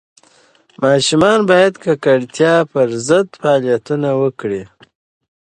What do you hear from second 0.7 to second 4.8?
ماشومان باید د ککړتیا پر ضد فعالیتونه وکړي.